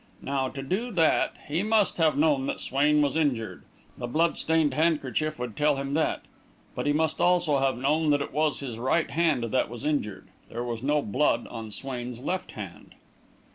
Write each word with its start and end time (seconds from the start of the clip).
Now, 0.23 0.49
to 0.49 0.63
do 0.63 0.89
that, 0.93 1.35
he 1.47 1.61
must 1.61 1.97
have 1.99 2.17
known 2.17 2.47
that 2.47 2.59
Swain 2.59 3.03
was 3.03 3.15
injured 3.15 3.61
the 3.95 4.07
blood 4.07 4.35
stained 4.35 4.73
handkerchief 4.73 5.37
would 5.37 5.55
tell 5.55 5.75
him 5.75 5.93
that; 5.93 6.23
but 6.73 6.87
he 6.87 6.91
must 6.91 7.21
also 7.21 7.59
have 7.59 7.77
known 7.77 8.09
that 8.09 8.19
it 8.23 8.33
was 8.33 8.61
his 8.61 8.79
right 8.79 9.11
hand 9.11 9.43
that 9.43 9.69
was 9.69 9.85
injured. 9.85 10.29
There 10.49 10.63
was 10.63 10.81
no 10.81 11.03
blood 11.03 11.45
on 11.45 11.69
Swain's 11.69 12.19
left 12.19 12.53
hand." 12.53 12.95